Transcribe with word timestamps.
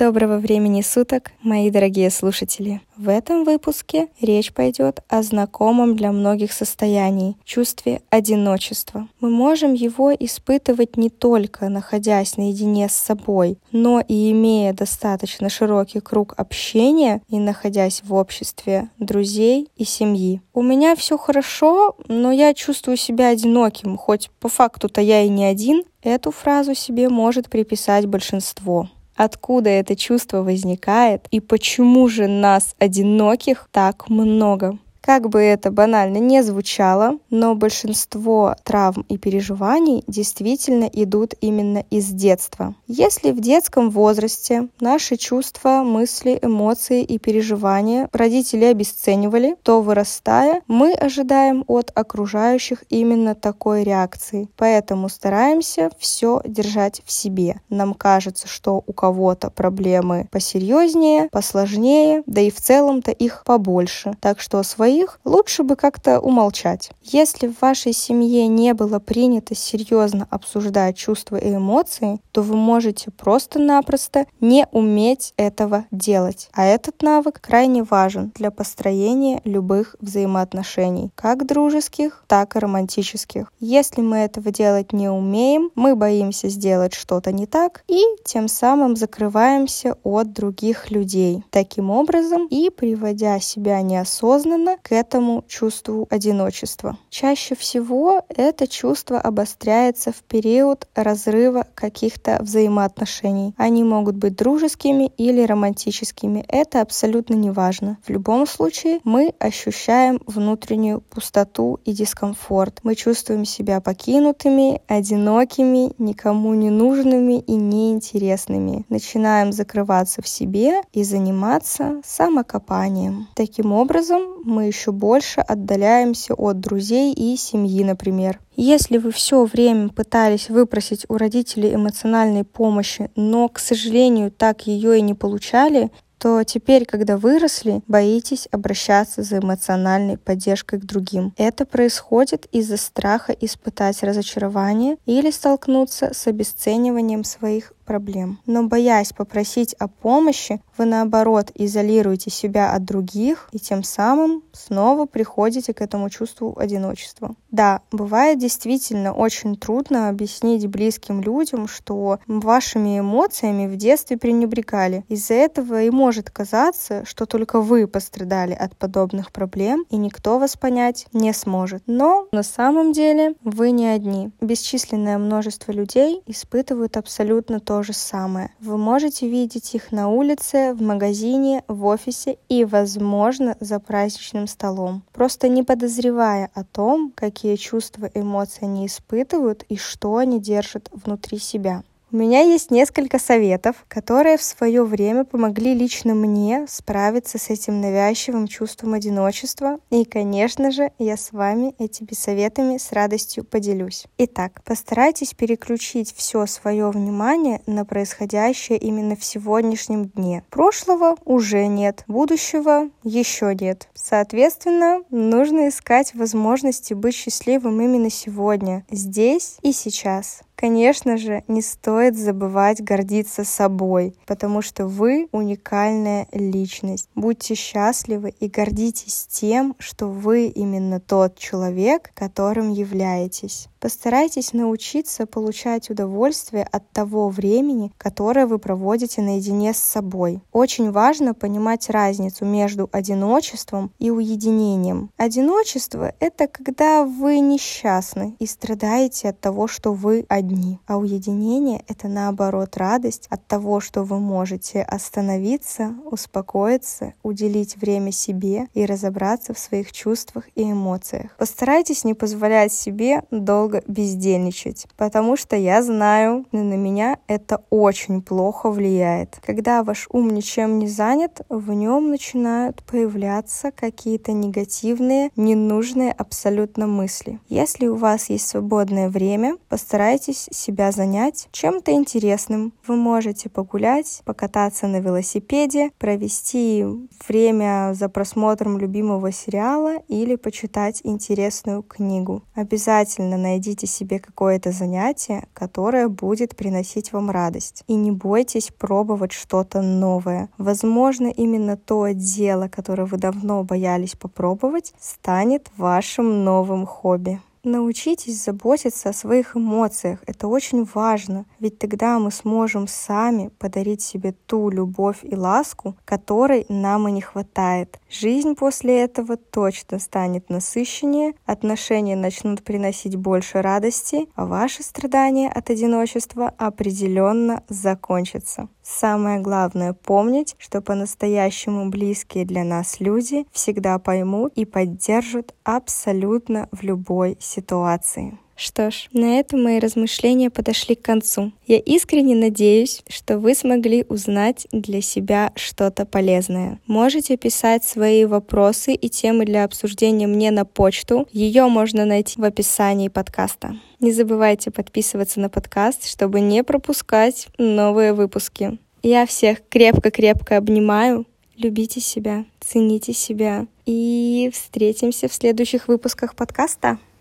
Доброго 0.00 0.38
времени 0.38 0.80
суток, 0.80 1.30
мои 1.42 1.70
дорогие 1.70 2.08
слушатели! 2.08 2.80
В 2.96 3.10
этом 3.10 3.44
выпуске 3.44 4.08
речь 4.22 4.50
пойдет 4.50 5.02
о 5.10 5.22
знакомом 5.22 5.94
для 5.94 6.10
многих 6.10 6.52
состоянии— 6.52 7.36
чувстве 7.44 8.00
одиночества. 8.08 9.08
Мы 9.20 9.28
можем 9.28 9.74
его 9.74 10.10
испытывать 10.14 10.96
не 10.96 11.10
только 11.10 11.68
находясь 11.68 12.38
наедине 12.38 12.88
с 12.88 12.94
собой, 12.94 13.58
но 13.72 14.00
и 14.00 14.30
имея 14.30 14.72
достаточно 14.72 15.50
широкий 15.50 16.00
круг 16.00 16.32
общения 16.38 17.20
и 17.28 17.38
находясь 17.38 18.00
в 18.02 18.14
обществе 18.14 18.88
друзей 18.98 19.68
и 19.76 19.84
семьи. 19.84 20.40
У 20.54 20.62
меня 20.62 20.96
все 20.96 21.18
хорошо, 21.18 21.94
но 22.08 22.32
я 22.32 22.54
чувствую 22.54 22.96
себя 22.96 23.28
одиноким, 23.28 23.98
хоть 23.98 24.30
по 24.40 24.48
факту-то 24.48 25.02
я 25.02 25.20
и 25.20 25.28
не 25.28 25.44
один. 25.44 25.82
Эту 26.02 26.30
фразу 26.30 26.74
себе 26.74 27.10
может 27.10 27.50
приписать 27.50 28.06
большинство 28.06 28.88
откуда 29.22 29.68
это 29.68 29.96
чувство 29.96 30.42
возникает 30.42 31.26
и 31.30 31.40
почему 31.40 32.08
же 32.08 32.26
нас, 32.26 32.74
одиноких, 32.78 33.68
так 33.70 34.08
много. 34.08 34.78
Как 35.00 35.28
бы 35.28 35.40
это 35.40 35.70
банально 35.70 36.18
не 36.18 36.42
звучало, 36.42 37.18
но 37.30 37.54
большинство 37.54 38.54
травм 38.64 39.04
и 39.08 39.16
переживаний 39.16 40.04
действительно 40.06 40.84
идут 40.84 41.34
именно 41.40 41.84
из 41.90 42.08
детства. 42.08 42.74
Если 42.86 43.30
в 43.30 43.40
детском 43.40 43.90
возрасте 43.90 44.68
наши 44.78 45.16
чувства, 45.16 45.82
мысли, 45.84 46.38
эмоции 46.42 47.02
и 47.02 47.18
переживания 47.18 48.08
родители 48.12 48.66
обесценивали, 48.66 49.56
то 49.62 49.80
вырастая, 49.80 50.62
мы 50.66 50.92
ожидаем 50.92 51.64
от 51.66 51.90
окружающих 51.94 52.84
именно 52.90 53.34
такой 53.34 53.84
реакции. 53.84 54.48
Поэтому 54.56 55.08
стараемся 55.08 55.90
все 55.98 56.42
держать 56.44 57.02
в 57.04 57.12
себе. 57.12 57.60
Нам 57.70 57.94
кажется, 57.94 58.48
что 58.48 58.82
у 58.86 58.92
кого-то 58.92 59.50
проблемы 59.50 60.28
посерьезнее, 60.30 61.28
посложнее, 61.30 62.22
да 62.26 62.42
и 62.42 62.50
в 62.50 62.60
целом-то 62.60 63.12
их 63.12 63.42
побольше. 63.46 64.12
Так 64.20 64.40
что 64.40 64.62
свои 64.62 64.89
своих, 64.90 65.20
лучше 65.24 65.62
бы 65.62 65.76
как-то 65.76 66.20
умолчать. 66.20 66.90
Если 67.02 67.46
в 67.46 67.60
вашей 67.60 67.92
семье 67.92 68.46
не 68.48 68.74
было 68.74 68.98
принято 68.98 69.54
серьезно 69.54 70.26
обсуждать 70.30 70.96
чувства 70.96 71.36
и 71.36 71.54
эмоции, 71.54 72.20
то 72.32 72.42
вы 72.42 72.56
можете 72.56 73.10
просто-напросто 73.10 74.26
не 74.40 74.66
уметь 74.72 75.32
этого 75.36 75.84
делать. 75.90 76.48
А 76.52 76.64
этот 76.64 77.02
навык 77.02 77.40
крайне 77.40 77.82
важен 77.82 78.32
для 78.34 78.50
построения 78.50 79.40
любых 79.44 79.96
взаимоотношений, 80.00 81.10
как 81.14 81.46
дружеских, 81.46 82.24
так 82.26 82.56
и 82.56 82.58
романтических. 82.58 83.52
Если 83.60 84.00
мы 84.00 84.18
этого 84.18 84.50
делать 84.50 84.92
не 84.92 85.08
умеем, 85.08 85.70
мы 85.74 85.94
боимся 85.94 86.48
сделать 86.48 86.94
что-то 86.94 87.32
не 87.32 87.46
так 87.46 87.84
и 87.86 88.02
тем 88.24 88.48
самым 88.48 88.96
закрываемся 88.96 89.96
от 90.02 90.32
других 90.32 90.90
людей. 90.90 91.44
Таким 91.50 91.90
образом 91.90 92.46
и 92.48 92.70
приводя 92.70 93.38
себя 93.40 93.80
неосознанно 93.82 94.78
к 94.82 94.92
этому 94.92 95.44
чувству 95.48 96.06
одиночества. 96.10 96.98
Чаще 97.10 97.54
всего 97.54 98.22
это 98.28 98.66
чувство 98.66 99.20
обостряется 99.20 100.12
в 100.12 100.22
период 100.22 100.88
разрыва 100.94 101.66
каких-то 101.74 102.38
взаимоотношений. 102.40 103.54
Они 103.56 103.84
могут 103.84 104.16
быть 104.16 104.36
дружескими 104.36 105.12
или 105.16 105.42
романтическими. 105.44 106.44
Это 106.48 106.80
абсолютно 106.80 107.34
не 107.34 107.50
важно. 107.50 107.98
В 108.04 108.10
любом 108.10 108.46
случае 108.46 109.00
мы 109.04 109.34
ощущаем 109.38 110.20
внутреннюю 110.26 111.00
пустоту 111.00 111.80
и 111.84 111.92
дискомфорт. 111.92 112.80
Мы 112.82 112.94
чувствуем 112.94 113.44
себя 113.44 113.80
покинутыми, 113.80 114.82
одинокими, 114.86 115.92
никому 115.98 116.54
не 116.54 116.70
нужными 116.70 117.40
и 117.40 117.54
неинтересными. 117.54 118.84
Начинаем 118.88 119.52
закрываться 119.52 120.22
в 120.22 120.28
себе 120.28 120.82
и 120.92 121.04
заниматься 121.04 122.00
самокопанием. 122.04 123.28
Таким 123.34 123.72
образом, 123.72 124.22
мы 124.44 124.69
еще 124.70 124.92
больше 124.92 125.40
отдаляемся 125.40 126.34
от 126.34 126.60
друзей 126.60 127.12
и 127.12 127.36
семьи, 127.36 127.84
например. 127.84 128.40
Если 128.56 128.98
вы 128.98 129.10
все 129.10 129.44
время 129.44 129.88
пытались 129.88 130.48
выпросить 130.48 131.04
у 131.08 131.16
родителей 131.16 131.74
эмоциональной 131.74 132.44
помощи, 132.44 133.10
но, 133.16 133.48
к 133.48 133.58
сожалению, 133.58 134.30
так 134.30 134.66
ее 134.66 134.98
и 134.98 135.02
не 135.02 135.14
получали, 135.14 135.90
то 136.20 136.44
теперь, 136.44 136.84
когда 136.84 137.16
выросли, 137.16 137.80
боитесь 137.88 138.46
обращаться 138.50 139.22
за 139.22 139.38
эмоциональной 139.38 140.18
поддержкой 140.18 140.78
к 140.78 140.84
другим. 140.84 141.32
Это 141.38 141.64
происходит 141.64 142.46
из-за 142.52 142.76
страха 142.76 143.32
испытать 143.32 144.02
разочарование 144.02 144.98
или 145.06 145.30
столкнуться 145.30 146.10
с 146.12 146.26
обесцениванием 146.26 147.24
своих 147.24 147.72
проблем. 147.90 148.38
Но 148.46 148.62
боясь 148.68 149.12
попросить 149.12 149.74
о 149.74 149.88
помощи, 149.88 150.60
вы 150.78 150.84
наоборот 150.84 151.50
изолируете 151.56 152.30
себя 152.30 152.72
от 152.72 152.84
других 152.84 153.48
и 153.50 153.58
тем 153.58 153.82
самым 153.82 154.44
снова 154.52 155.06
приходите 155.06 155.74
к 155.74 155.80
этому 155.80 156.08
чувству 156.08 156.56
одиночества. 156.56 157.34
Да, 157.50 157.80
бывает 157.90 158.38
действительно 158.38 159.12
очень 159.12 159.56
трудно 159.56 160.08
объяснить 160.08 160.68
близким 160.68 161.20
людям, 161.20 161.66
что 161.66 162.20
вашими 162.28 163.00
эмоциями 163.00 163.66
в 163.66 163.74
детстве 163.74 164.16
пренебрегали. 164.16 165.04
Из-за 165.08 165.34
этого 165.34 165.82
и 165.82 165.90
может 165.90 166.30
казаться, 166.30 167.04
что 167.04 167.26
только 167.26 167.60
вы 167.60 167.88
пострадали 167.88 168.52
от 168.52 168.76
подобных 168.76 169.32
проблем, 169.32 169.84
и 169.90 169.96
никто 169.96 170.38
вас 170.38 170.56
понять 170.56 171.08
не 171.12 171.32
сможет. 171.32 171.82
Но 171.88 172.28
на 172.30 172.44
самом 172.44 172.92
деле 172.92 173.34
вы 173.42 173.72
не 173.72 173.88
одни. 173.88 174.30
Бесчисленное 174.40 175.18
множество 175.18 175.72
людей 175.72 176.22
испытывают 176.26 176.96
абсолютно 176.96 177.58
то 177.58 177.79
то 177.80 177.84
же 177.84 177.92
самое. 177.94 178.50
Вы 178.60 178.76
можете 178.76 179.26
видеть 179.26 179.74
их 179.74 179.90
на 179.90 180.10
улице, 180.10 180.74
в 180.74 180.82
магазине, 180.82 181.64
в 181.66 181.86
офисе 181.86 182.36
и, 182.50 182.66
возможно, 182.66 183.56
за 183.58 183.80
праздничным 183.80 184.46
столом, 184.48 185.02
просто 185.14 185.48
не 185.48 185.62
подозревая 185.62 186.50
о 186.52 186.62
том, 186.62 187.10
какие 187.14 187.56
чувства 187.56 188.04
и 188.04 188.20
эмоции 188.20 188.64
они 188.64 188.86
испытывают 188.86 189.64
и 189.70 189.78
что 189.78 190.18
они 190.18 190.40
держат 190.40 190.90
внутри 190.92 191.38
себя. 191.38 191.82
У 192.12 192.16
меня 192.16 192.40
есть 192.40 192.72
несколько 192.72 193.20
советов, 193.20 193.84
которые 193.86 194.36
в 194.36 194.42
свое 194.42 194.82
время 194.82 195.22
помогли 195.22 195.74
лично 195.74 196.12
мне 196.12 196.66
справиться 196.68 197.38
с 197.38 197.50
этим 197.50 197.80
навязчивым 197.80 198.48
чувством 198.48 198.94
одиночества. 198.94 199.78
И, 199.90 200.04
конечно 200.04 200.72
же, 200.72 200.90
я 200.98 201.16
с 201.16 201.30
вами 201.30 201.72
этими 201.78 202.12
советами 202.12 202.78
с 202.78 202.90
радостью 202.90 203.44
поделюсь. 203.44 204.06
Итак, 204.18 204.60
постарайтесь 204.64 205.34
переключить 205.34 206.12
все 206.16 206.46
свое 206.46 206.90
внимание 206.90 207.62
на 207.66 207.84
происходящее 207.84 208.78
именно 208.78 209.14
в 209.14 209.24
сегодняшнем 209.24 210.06
дне. 210.06 210.42
Прошлого 210.50 211.14
уже 211.24 211.68
нет, 211.68 212.02
будущего 212.08 212.90
еще 213.04 213.54
нет. 213.54 213.88
Соответственно, 213.94 215.02
нужно 215.10 215.68
искать 215.68 216.12
возможности 216.16 216.92
быть 216.92 217.14
счастливым 217.14 217.80
именно 217.80 218.10
сегодня, 218.10 218.84
здесь 218.90 219.58
и 219.62 219.70
сейчас. 219.70 220.42
Конечно 220.60 221.16
же, 221.16 221.42
не 221.48 221.62
стоит 221.62 222.18
забывать 222.18 222.82
гордиться 222.82 223.44
собой, 223.44 224.14
потому 224.26 224.60
что 224.60 224.86
вы 224.86 225.26
уникальная 225.32 226.28
личность. 226.32 227.08
Будьте 227.14 227.54
счастливы 227.54 228.34
и 228.40 228.46
гордитесь 228.46 229.26
тем, 229.26 229.74
что 229.78 230.08
вы 230.08 230.48
именно 230.48 231.00
тот 231.00 231.38
человек, 231.38 232.10
которым 232.12 232.70
являетесь. 232.70 233.68
Постарайтесь 233.80 234.52
научиться 234.52 235.24
получать 235.24 235.88
удовольствие 235.88 236.68
от 236.70 236.90
того 236.90 237.30
времени, 237.30 237.90
которое 237.96 238.46
вы 238.46 238.58
проводите 238.58 239.22
наедине 239.22 239.72
с 239.72 239.78
собой. 239.78 240.42
Очень 240.52 240.90
важно 240.90 241.32
понимать 241.32 241.88
разницу 241.88 242.44
между 242.44 242.90
одиночеством 242.92 243.90
и 243.98 244.10
уединением. 244.10 245.08
Одиночество— 245.16 246.12
это 246.20 246.46
когда 246.48 247.06
вы 247.06 247.38
несчастны 247.38 248.36
и 248.38 248.44
страдаете 248.44 249.30
от 249.30 249.40
того, 249.40 249.66
что 249.66 249.94
вы 249.94 250.26
одни. 250.28 250.49
А 250.86 250.96
уединение— 250.96 251.82
это 251.88 252.08
наоборот 252.08 252.76
радость 252.76 253.26
от 253.30 253.46
того, 253.46 253.80
что 253.80 254.02
вы 254.02 254.18
можете 254.18 254.82
остановиться, 254.82 255.94
успокоиться, 256.10 257.14
уделить 257.22 257.76
время 257.76 258.12
себе 258.12 258.66
и 258.74 258.84
разобраться 258.84 259.54
в 259.54 259.58
своих 259.58 259.92
чувствах 259.92 260.44
и 260.54 260.70
эмоциях. 260.70 261.36
Постарайтесь 261.38 262.04
не 262.04 262.14
позволять 262.14 262.72
себе 262.72 263.22
долго 263.30 263.82
бездельничать, 263.86 264.86
потому 264.96 265.36
что 265.36 265.56
я 265.56 265.82
знаю, 265.82 266.46
на 266.52 266.74
меня 266.74 267.18
это 267.26 267.62
очень 267.70 268.22
плохо 268.22 268.70
влияет. 268.70 269.38
Когда 269.44 269.82
ваш 269.82 270.08
ум 270.10 270.30
ничем 270.30 270.78
не 270.78 270.88
занят, 270.88 271.42
в 271.48 271.72
нем 271.72 272.10
начинают 272.10 272.82
появляться 272.84 273.70
какие-то 273.70 274.32
негативные, 274.32 275.30
ненужные 275.36 276.12
абсолютно 276.12 276.86
мысли. 276.86 277.40
Если 277.48 277.86
у 277.86 277.96
вас 277.96 278.30
есть 278.30 278.48
свободное 278.48 279.08
время, 279.08 279.56
постарайтесь 279.68 280.39
бойтесь 280.40 280.56
себя 280.56 280.92
занять 280.92 281.48
чем-то 281.52 281.92
интересным. 281.92 282.72
Вы 282.86 282.96
можете 282.96 283.48
погулять, 283.48 284.22
покататься 284.24 284.86
на 284.86 285.00
велосипеде, 285.00 285.90
провести 285.98 286.84
время 287.28 287.92
за 287.94 288.08
просмотром 288.08 288.78
любимого 288.78 289.32
сериала 289.32 289.98
или 290.08 290.36
почитать 290.36 291.00
интересную 291.04 291.82
книгу. 291.82 292.42
Обязательно 292.54 293.36
найдите 293.36 293.86
себе 293.86 294.18
какое-то 294.18 294.72
занятие, 294.72 295.46
которое 295.54 296.08
будет 296.08 296.56
приносить 296.56 297.12
вам 297.12 297.30
радость. 297.30 297.84
И 297.88 297.94
не 297.94 298.10
бойтесь 298.10 298.70
пробовать 298.78 299.32
что-то 299.32 299.82
новое. 299.82 300.48
Возможно, 300.58 301.28
именно 301.28 301.76
то 301.76 302.08
дело, 302.12 302.68
которое 302.68 303.04
вы 303.04 303.18
давно 303.18 303.62
боялись 303.64 304.14
попробовать, 304.14 304.94
станет 305.00 305.68
вашим 305.76 306.44
новым 306.44 306.86
хобби. 306.86 307.40
Научитесь 307.62 308.42
заботиться 308.42 309.10
о 309.10 309.12
своих 309.12 309.54
эмоциях. 309.54 310.20
Это 310.26 310.48
очень 310.48 310.88
важно, 310.94 311.44
ведь 311.58 311.78
тогда 311.78 312.18
мы 312.18 312.30
сможем 312.30 312.88
сами 312.88 313.50
подарить 313.58 314.00
себе 314.00 314.32
ту 314.46 314.70
любовь 314.70 315.18
и 315.22 315.36
ласку, 315.36 315.94
которой 316.06 316.64
нам 316.70 317.06
и 317.08 317.12
не 317.12 317.20
хватает. 317.20 318.00
Жизнь 318.08 318.54
после 318.54 319.02
этого 319.02 319.36
точно 319.36 319.98
станет 319.98 320.48
насыщеннее, 320.48 321.34
отношения 321.44 322.16
начнут 322.16 322.62
приносить 322.62 323.16
больше 323.16 323.60
радости, 323.60 324.26
а 324.34 324.46
ваши 324.46 324.82
страдания 324.82 325.50
от 325.50 325.68
одиночества 325.68 326.54
определенно 326.56 327.62
закончатся. 327.68 328.68
Самое 328.82 329.38
главное 329.38 329.92
помнить, 329.92 330.56
что 330.58 330.80
по-настоящему 330.80 331.90
близкие 331.90 332.44
для 332.44 332.64
нас 332.64 332.98
люди 332.98 333.46
всегда 333.52 333.98
поймут 333.98 334.52
и 334.56 334.64
поддержат 334.64 335.54
абсолютно 335.62 336.68
в 336.72 336.82
любой 336.82 337.36
ситуации. 337.50 338.38
Что 338.62 338.90
ж, 338.90 339.08
на 339.14 339.38
этом 339.38 339.62
мои 339.62 339.78
размышления 339.78 340.50
подошли 340.50 340.94
к 340.94 341.00
концу. 341.00 341.52
Я 341.66 341.78
искренне 341.78 342.34
надеюсь, 342.34 343.02
что 343.08 343.38
вы 343.38 343.54
смогли 343.54 344.04
узнать 344.10 344.66
для 344.70 345.00
себя 345.00 345.50
что-то 345.56 346.04
полезное. 346.04 346.78
Можете 346.86 347.38
писать 347.38 347.84
свои 347.84 348.26
вопросы 348.26 348.92
и 348.92 349.08
темы 349.08 349.46
для 349.46 349.64
обсуждения 349.64 350.26
мне 350.26 350.50
на 350.50 350.66
почту. 350.66 351.26
Ее 351.32 351.68
можно 351.68 352.04
найти 352.04 352.38
в 352.38 352.44
описании 352.44 353.08
подкаста. 353.08 353.76
Не 353.98 354.12
забывайте 354.12 354.70
подписываться 354.70 355.40
на 355.40 355.48
подкаст, 355.48 356.06
чтобы 356.06 356.40
не 356.40 356.62
пропускать 356.62 357.48
новые 357.56 358.12
выпуски. 358.12 358.78
Я 359.02 359.24
всех 359.24 359.66
крепко-крепко 359.70 360.58
обнимаю. 360.58 361.26
Любите 361.56 362.00
себя, 362.00 362.44
цените 362.60 363.14
себя. 363.14 363.66
И 363.86 364.50
встретимся 364.52 365.28
в 365.28 365.32
следующих 365.34 365.88
выпусках 365.88 366.34
подкаста. 366.34 366.98